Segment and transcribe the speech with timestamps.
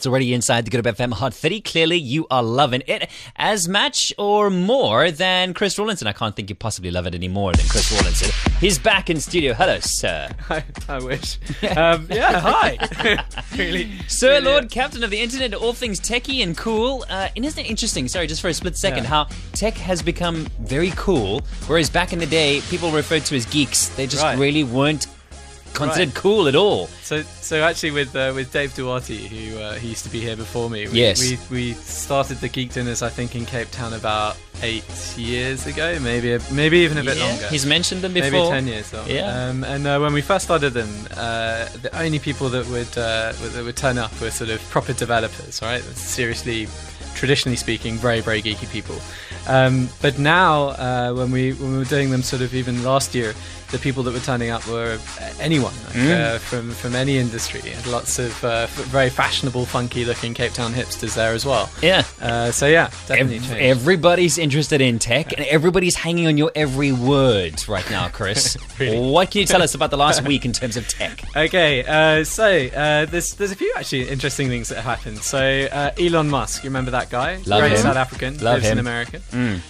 [0.00, 1.60] It's already inside the Good Hope FM Hot 30.
[1.60, 6.06] Clearly, you are loving it as much or more than Chris Rawlinson.
[6.08, 8.30] I can't think you possibly love it any more than Chris Rawlinson.
[8.60, 9.52] He's back in studio.
[9.52, 10.30] Hello, sir.
[10.48, 11.36] I, I wish.
[11.76, 13.24] Um, yeah, hi.
[13.58, 17.04] really, Sir, really, Lord, Captain of the Internet, all things techie and cool.
[17.10, 19.10] Uh, and isn't it interesting, sorry, just for a split second, Yeah.
[19.10, 23.44] how tech has become very cool, whereas back in the day, people referred to as
[23.44, 23.88] geeks.
[23.90, 24.38] They just Right.
[24.38, 25.06] really weren't
[25.74, 26.14] considered Right.
[26.22, 26.86] cool at all.
[27.02, 30.36] So, so actually, with uh, with Dave Duarte, who uh, he used to be here
[30.36, 31.20] before me, we, Yes.
[31.20, 34.84] we we started the Geek Dinners, I think, in Cape Town about eight
[35.16, 37.48] years ago, maybe a, maybe even a bit Yeah, longer.
[37.48, 38.30] He's mentioned them before.
[38.30, 38.92] Maybe ten years.
[38.92, 39.48] Or, Yeah.
[39.48, 43.32] Um, and uh, when we first started them, uh, the only people that would uh,
[43.54, 45.82] that would turn up were sort of proper developers, right?
[45.96, 46.68] Seriously,
[47.14, 48.96] traditionally speaking, very very geeky people.
[49.48, 53.14] Um, but now, uh, when we when we were doing them, sort of even last
[53.14, 53.32] year,
[53.70, 57.60] the people that were turning up were uh, anyone like, uh, from from any industry,
[57.72, 61.70] and lots of uh, very fashionable, funky looking Cape Town hipsters there as well.
[61.82, 62.04] Yeah.
[62.20, 63.62] Uh, so yeah, definitely Ev- changed.
[63.62, 68.56] everybody's interested in tech, and everybody's hanging on your every word right now, Chris.
[68.78, 71.22] What can you tell us about the last week in terms of tech?
[71.36, 75.18] Okay, uh, so uh, there's there's a few actually interesting things that have happened.
[75.18, 77.36] So uh, Elon Musk, you remember that guy?
[77.46, 77.78] Love Great him.
[77.78, 78.84] South African, Love lives in him.
[78.84, 78.88] Mm.
[78.90, 79.20] America.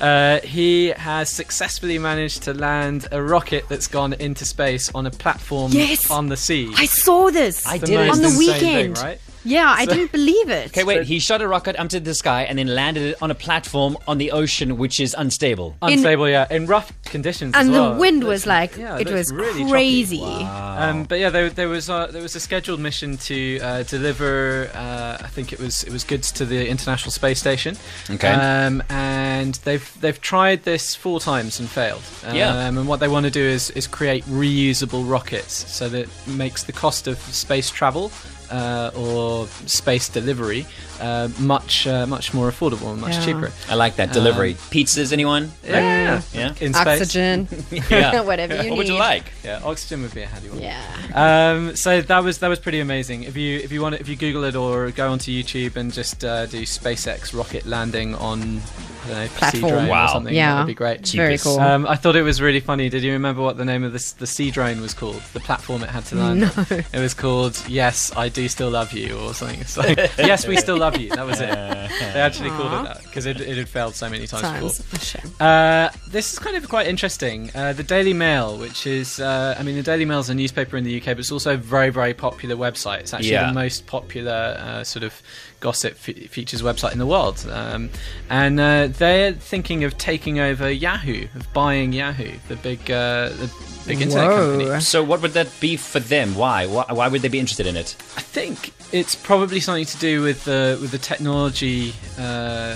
[0.00, 5.10] Uh, he has successfully managed to land a rocket that's gone into space on a
[5.10, 6.10] platform Yes.
[6.10, 6.72] on the sea.
[6.76, 8.10] I saw this I The did it.
[8.10, 8.96] on the weekend.
[8.96, 9.20] thing, right?
[9.44, 10.68] Yeah, I didn't believe it.
[10.68, 11.04] Okay, wait.
[11.06, 13.96] He shot a rocket up to the sky and then landed it on a platform
[14.06, 15.76] on the ocean, which is unstable.
[15.82, 17.54] Unstable, yeah, in rough conditions.
[17.56, 19.70] and as the wind Looks- was like yeah, it was really choppy.
[19.70, 20.22] crazy.
[20.22, 24.70] Um, but yeah, there, there was a, there was a scheduled mission to uh, deliver.
[24.74, 27.76] Uh, I think it was it was goods to the International Space Station.
[28.10, 28.28] Okay.
[28.32, 32.02] Um, and they've they've tried this four times and failed.
[32.26, 32.66] Um, Yeah.
[32.68, 36.72] And what they want to do is is create reusable rockets, so that makes the
[36.72, 38.10] cost of space travel.
[38.50, 40.66] Uh, or space delivery,
[41.02, 43.24] uh, much uh, much more affordable and much Yeah.
[43.26, 43.52] cheaper.
[43.68, 44.54] I like that delivery.
[44.70, 45.52] Pizzas, anyone?
[45.62, 46.54] Yeah, Yeah.
[46.58, 47.02] in space.
[47.02, 47.46] Oxygen,
[47.90, 48.20] Yeah.
[48.30, 48.78] whatever you what need.
[48.78, 49.24] would you like?
[49.44, 50.62] Yeah, oxygen would be a handy one.
[50.62, 50.80] Yeah.
[51.14, 53.24] Um, so that was that was pretty amazing.
[53.24, 56.24] If you if you want if you Google it or go onto YouTube and just
[56.24, 59.62] uh, do SpaceX rocket landing on I don't know Platform.
[59.62, 60.04] Sea Drone Wow.
[60.04, 60.52] or something, Yeah.
[60.54, 61.00] that'd be great.
[61.00, 61.58] It's very cool.
[61.60, 62.88] Um, I thought it was really funny.
[62.88, 65.22] Did you remember what the name of this, the Sea Drone was called?
[65.32, 66.40] The platform it had to land.
[66.40, 66.50] No.
[66.56, 66.84] on?
[66.92, 69.60] It was called "Yes, I Do Still Love You" or something.
[69.60, 71.48] It's like, "Yes, we still love you." That was it.
[71.98, 74.78] They actually called it that because it, it had failed so many times, Times.
[74.80, 75.46] before.
[75.46, 77.50] Uh, this is kind of quite interesting.
[77.54, 80.76] Uh, the Daily Mail, which is, uh, I mean, the Daily Mail is a newspaper
[80.76, 83.00] in the UK, but it's also a very, very popular website.
[83.00, 83.48] It's actually Yeah.
[83.48, 85.20] the most popular uh, sort of
[85.60, 87.46] gossip fe- features website in the world.
[87.50, 87.90] Um,
[88.30, 93.50] and uh, they're thinking of taking over Yahoo, of buying Yahoo, the big, uh, the
[93.88, 94.58] big internet Whoa.
[94.58, 94.80] company.
[94.80, 96.34] So, what would that be for them?
[96.34, 96.66] Why?
[96.66, 97.96] Why, why would they be interested in it?
[98.16, 102.74] I think it's probably something to do with the with the technology uh,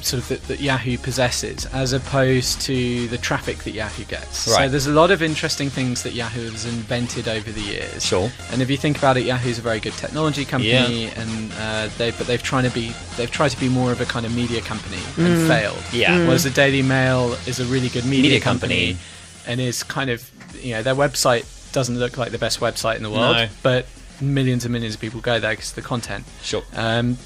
[0.00, 4.48] sort of that, that Yahoo possesses, as opposed to the traffic that Yahoo gets.
[4.48, 4.64] Right.
[4.64, 8.04] So there's a lot of interesting things that Yahoo has invented over the years.
[8.04, 8.30] Sure.
[8.50, 11.20] And if you think about it, Yahoo's a very good technology company, yeah.
[11.20, 14.06] and uh, they but they've trying to be they've tried to be more of a
[14.06, 15.82] kind of media company and failed.
[15.92, 16.16] Yeah.
[16.16, 16.26] Mm.
[16.26, 18.98] Whereas the Daily Mail is a really good media, Media company, company.
[19.46, 20.30] and is kind of
[20.64, 23.48] you know their website doesn't look like the best website in the world, No.
[23.62, 23.86] but
[24.20, 26.24] millions and millions of people go there because of the content.
[26.42, 26.62] Sure.
[26.74, 27.18] Um,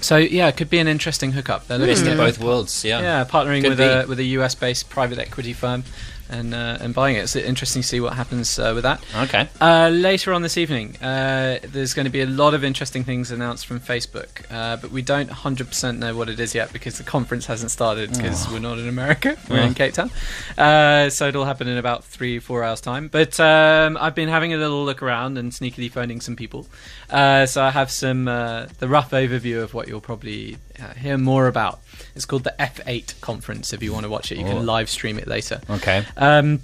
[0.00, 1.66] so yeah, it could be an interesting hookup.
[1.66, 2.84] They're looking of at- both worlds.
[2.84, 3.00] Yeah.
[3.00, 3.84] yeah, partnering Could with be.
[3.84, 5.84] a with a US based private equity firm
[6.28, 7.20] and uh, and buying it.
[7.20, 9.02] It's interesting to see what happens uh, with that.
[9.14, 9.48] Okay.
[9.60, 13.30] Uh, later on this evening, uh, there's going to be a lot of interesting things
[13.30, 17.04] announced from Facebook, uh, but we don't 100% know what it is yet because the
[17.04, 19.64] conference hasn't started because we're not in America, we're Oh.
[19.66, 20.10] in Cape Town.
[20.58, 23.08] Uh, so it'll happen in about three, four hours' time.
[23.08, 26.66] But um, I've been having a little look around and sneakily phoning some people.
[27.10, 30.56] Uh, so I have some uh, the rough overview of what you'll probably
[30.96, 31.80] hear more about.
[32.14, 33.72] It's called the F8 conference.
[33.72, 34.50] If you want to watch it, you Oh.
[34.50, 35.60] can live stream it later.
[35.70, 36.04] Okay.
[36.16, 36.60] Um,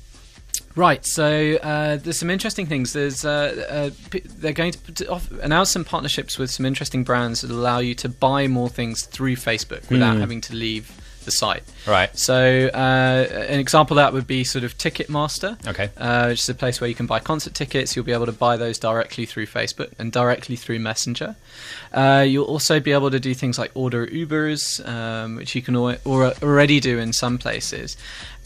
[0.77, 2.93] right, so uh, there's some interesting things.
[2.93, 7.05] There's uh, uh, p- they're going to put, off, announce some partnerships with some interesting
[7.05, 10.93] brands that allow you to buy more things through Facebook without having to leave
[11.25, 11.63] the site.
[11.87, 12.17] Right.
[12.17, 15.67] So uh, an example of that would be sort of Ticketmaster.
[15.67, 15.91] Okay.
[15.97, 17.95] Uh, which is a place where you can buy concert tickets.
[17.97, 21.37] You'll be able to buy those directly through Facebook and directly through Messenger.
[21.93, 25.77] Uh, you'll also be able to do things like order Ubers, um, which you can
[25.77, 27.97] al- or already do in some places.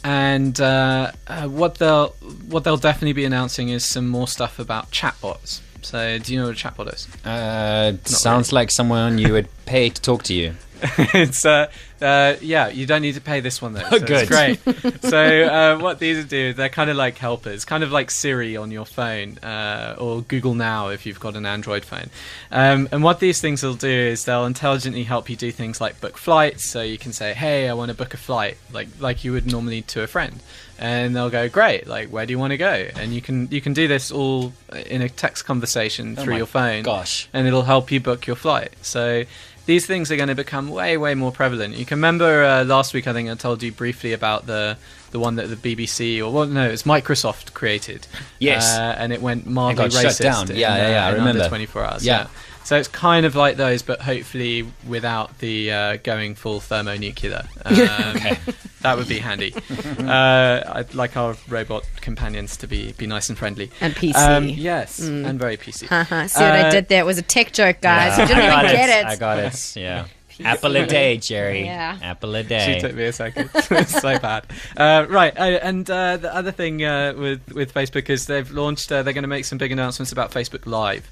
[0.02, 2.08] And uh, uh, what they'll
[2.48, 5.60] what they'll definitely be announcing is some more stuff about chatbots.
[5.84, 7.26] So, do you know what a chatbot is?
[7.26, 10.54] Uh, sounds like someone you would pay to talk to you.
[10.82, 11.70] it's uh,
[12.04, 13.80] Uh, yeah, you don't need to pay this one though.
[13.94, 14.28] So Good.
[14.28, 15.02] It's great.
[15.02, 18.70] so uh, what these do, they're kind of like helpers, kind of like Siri on
[18.70, 22.10] your phone uh, or Google Now if you've got an Android phone.
[22.50, 26.00] Um, and what these things will do is they'll intelligently help you do things like
[26.00, 26.64] book flights.
[26.64, 29.46] So you can say, "Hey, I want to book a flight," like like you would
[29.50, 30.40] normally to a friend.
[30.76, 31.86] And they'll go, great.
[31.86, 32.88] Like, where do you want to go?
[32.96, 34.52] And you can you can do this all
[34.86, 37.28] in a text conversation through my your phone gosh.
[37.32, 38.72] and it'll help you book your flight.
[38.82, 39.24] So
[39.66, 41.76] these things are going to become way, way more prevalent.
[41.76, 44.76] You can remember uh, last week, I think I told you briefly about the
[45.10, 48.06] the one that the BBC or well, no, it's Microsoft created.
[48.40, 48.76] Yes.
[48.76, 50.50] uh, and it went mildly got shut down.
[50.50, 51.42] in, Yeah, yeah, yeah, I uh, in remember.
[51.42, 52.04] Under 24 hours.
[52.04, 52.26] Yeah.
[52.64, 57.44] So it's kind of like those, but hopefully without the uh, going full thermonuclear.
[57.64, 58.38] Um, Okay.
[58.84, 59.52] That would be handy.
[59.98, 63.70] uh, I'd like our robot companions to be, be nice and friendly.
[63.80, 64.14] And PC.
[64.14, 65.90] Um, yes, and very PC.
[65.90, 66.28] Uh-huh.
[66.28, 67.00] See what I Uh, did there?
[67.00, 68.16] It was a tech joke, guys.
[68.16, 69.06] Yeah, you didn't I even get it.
[69.06, 69.74] I got it.
[69.76, 70.06] Yeah.
[70.44, 71.64] Apple a day, Jerry.
[71.64, 71.96] Yeah.
[72.02, 72.74] Apple a day.
[72.74, 73.50] She took me a second.
[73.54, 74.44] It's so bad.
[74.76, 78.90] Uh, right, uh, and uh, the other thing uh, with with Facebook is they've launched.
[78.90, 81.08] Uh, they're going to make some big announcements about Facebook Live.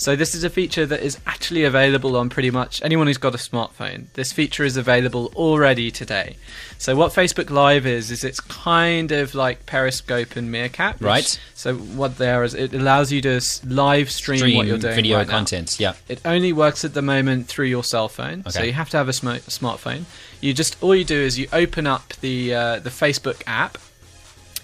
[0.00, 3.34] So this is a feature that is actually available on pretty much anyone who's got
[3.34, 4.04] a smartphone.
[4.14, 6.36] This feature is available already today.
[6.78, 11.00] So what Facebook Live is is it's kind of like Periscope and Meerkat.
[11.00, 11.40] which- Right.
[11.54, 15.26] So what there is, it allows you to live stream, what you're doing video right
[15.26, 15.32] now.
[15.32, 15.80] content.
[15.80, 15.94] Yeah.
[16.08, 18.50] It only works at the moment through your cell phone, Okay.
[18.50, 20.04] so you have to have a sm- smartphone.
[20.40, 23.78] You just all you do is you open up the uh, the Facebook app,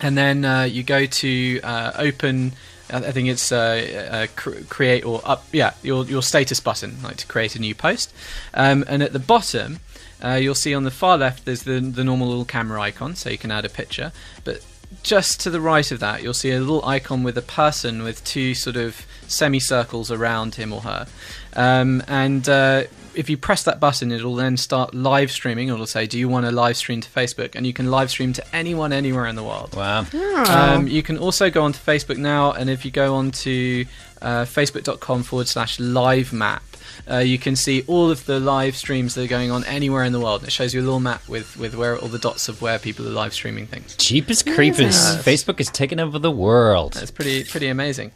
[0.01, 2.53] and then uh, you go to uh, open.
[2.91, 7.27] I think it's uh, uh, create or up, yeah, your your status button, like to
[7.27, 8.13] create a new post.
[8.53, 9.81] Um, and at the bottom,
[10.23, 13.31] uh, you'll see on the far left there's the the normal little camera icon, so
[13.31, 14.13] you can add a picture.
[14.45, 14.63] But
[15.03, 18.25] just to the right of that, you'll see a little icon with a person with
[18.25, 21.07] two sort of semicircles around him or her.
[21.55, 22.85] Um, and uh,
[23.15, 25.69] if you press that button, it'll then start live streaming.
[25.69, 28.33] It'll say, "Do you want to live stream to Facebook?" And you can live stream
[28.35, 29.75] to anyone anywhere in the world.
[29.75, 30.07] Wow.
[30.49, 33.85] Um, you can also go onto Facebook now, and if you go onto
[34.21, 36.63] uh, facebook.com forward slash live map,
[37.11, 40.13] uh, you can see all of the live streams that are going on anywhere in
[40.13, 40.45] the world.
[40.45, 43.07] It shows you a little map with, with where all the dots of where people
[43.07, 43.97] are live streaming things.
[43.97, 44.97] Cheapest creepers.
[45.23, 46.97] Facebook is taking over the world.
[46.97, 48.13] It's pretty pretty amazing.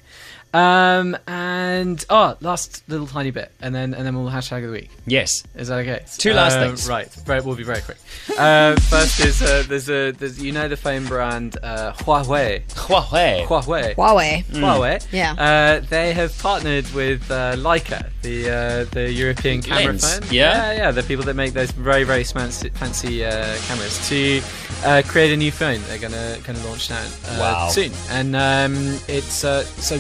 [0.55, 4.73] Um, and oh, last little tiny bit, and then and then we'll hashtag of the
[4.73, 4.91] week.
[5.07, 5.45] Yes.
[5.55, 6.05] Is that okay?
[6.17, 6.89] Two last Uh, things.
[6.89, 7.99] Right, very, we'll be very quick.
[8.39, 12.63] Uh, first is uh, there's a there's you know the famed brand uh, Huawei.
[12.75, 13.45] Huawei.
[13.47, 13.95] Huawei.
[13.97, 14.45] Huawei.
[14.45, 15.05] Huawei.
[15.13, 15.33] Yeah.
[15.33, 20.29] Uh, they have partnered with uh, Leica, the uh, the European camera Lens, phone.
[20.31, 20.71] yeah?
[20.73, 24.41] yeah, yeah, the people that make those very very fancy, fancy uh, cameras to
[24.85, 25.81] uh, create a new phone.
[25.89, 27.69] They're gonna gonna launch that uh, Wow.
[27.71, 29.99] soon, and um, it's uh, so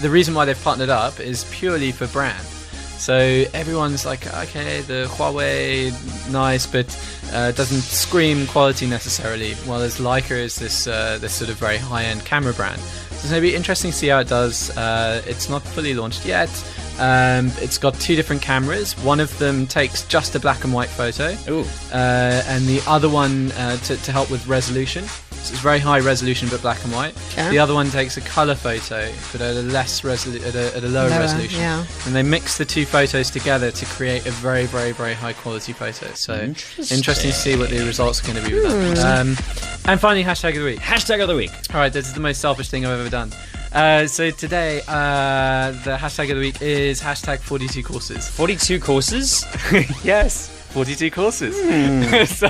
[0.00, 2.46] the reason why they've partnered up is purely for brand.
[2.98, 5.92] So everyone's like, okay, the Huawei,
[6.32, 6.86] nice, but
[7.32, 9.54] uh, doesn't scream quality necessarily.
[9.66, 12.80] Whereas Leica is this uh, this sort of very high-end camera brand.
[12.80, 14.74] So it's going to be interesting to see how it does.
[14.76, 16.48] Uh, it's not fully launched yet.
[16.98, 18.94] Um, it's got two different cameras.
[19.02, 21.64] One of them takes just a black and white photo, Ooh.
[21.92, 25.04] uh, and the other one uh, to, to help with resolution.
[25.44, 27.14] So it's very high resolution but black and white.
[27.32, 27.50] Okay.
[27.50, 30.84] The other one takes a color photo but at a less resolu- at, a, at
[30.84, 31.60] a lower, Lower, resolution.
[31.60, 31.84] yeah.
[32.06, 35.72] And they mix the two photos together to create a very, very, very high quality
[35.72, 36.06] photo.
[36.14, 38.64] So interesting, to see what the results are going to be with
[38.96, 39.20] that.
[39.20, 39.36] Um,
[39.86, 40.80] and finally, hashtag of the week.
[40.80, 41.50] Hashtag of the week.
[41.74, 43.30] All right, this is the most selfish thing I've ever done.
[43.72, 48.28] Uh, so today, uh, the hashtag of the week is hashtag 42 courses.
[48.30, 49.44] 42 courses.
[50.04, 51.54] yes, 42 courses.
[52.36, 52.48] so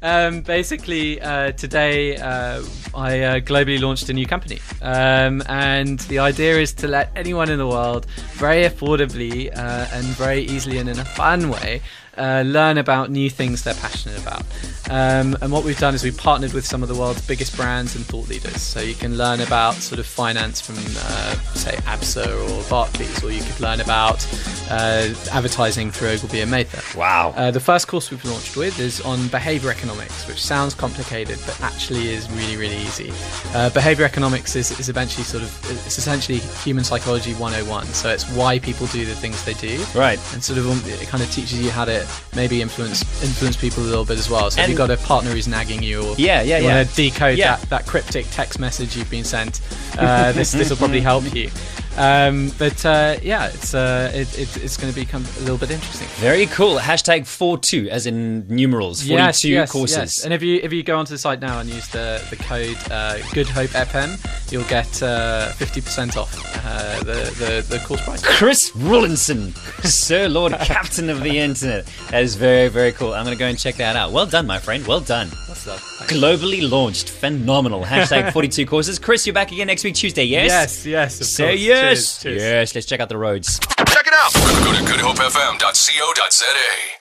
[0.00, 2.62] um, basically, uh, today uh,
[2.94, 4.60] I uh, globally launched a new company.
[4.80, 10.06] Um, and the idea is to let anyone in the world very affordably uh, and
[10.16, 11.82] very easily and in a fun way.
[12.20, 14.42] Uh, learn about new things they're passionate about.
[14.90, 17.96] Um, and what we've done is we've partnered with some of the world's biggest brands
[17.96, 18.60] and thought leaders.
[18.60, 23.30] So you can learn about sort of finance from, uh, say, ABSA or Barclays, or
[23.30, 24.26] you could learn about
[24.70, 26.82] uh, advertising through Ogilvy and Mather.
[26.98, 27.32] Wow.
[27.36, 31.58] Uh, the first course we've launched with is on behavior economics, which sounds complicated but
[31.62, 33.12] actually is really, really easy.
[33.54, 35.50] Uh, behavior economics is, is eventually sort of
[35.86, 37.86] it's essentially human psychology 101.
[37.86, 40.18] So it's why people do the things they do, Right.
[40.34, 43.82] and sort of um, it kind of teaches you how to maybe influence influence people
[43.82, 44.50] a little bit as well.
[44.50, 46.76] So if you've got a partner who's nagging you, or Yeah, yeah, you yeah.
[46.76, 47.56] want to decode Yeah.
[47.56, 49.60] that, that cryptic text message you've been sent,
[49.98, 51.50] uh, this this will probably help you.
[51.96, 55.70] Um, but uh, yeah, it's uh, it, it, it's going to become a little bit
[55.70, 56.06] interesting.
[56.18, 56.78] Very cool.
[56.78, 59.02] Hashtag 42, as in numerals.
[59.02, 59.96] 42 yes, yes, courses.
[59.96, 60.24] yes.
[60.24, 62.76] And if you if you go onto the site now and use the the code
[62.90, 64.18] uh, Good Hope FM,
[64.52, 66.32] you'll get uh, fifty percent off
[66.64, 68.24] uh, the, the the course price.
[68.24, 71.86] Chris Rawlinson, Sir Lord Captain of the Internet.
[72.10, 73.12] That is very, very cool.
[73.14, 74.12] I'm going to go and check that out.
[74.12, 74.86] Well done, my friend.
[74.86, 75.28] Well done.
[75.46, 75.78] What's up?
[76.08, 77.10] Globally launched.
[77.10, 77.82] Phenomenal.
[77.84, 78.98] Hashtag 42 courses.
[78.98, 80.48] Chris, you're back again next week, Tuesday, yes?
[80.48, 81.20] Yes, yes.
[81.20, 81.60] Of Say course.
[81.60, 81.79] yes.
[81.80, 82.42] Cheers, cheers.
[82.42, 83.58] Yes, let's check out the roads.
[83.58, 84.32] Check it out.
[84.64, 86.99] Go to goodhopefm.co.za.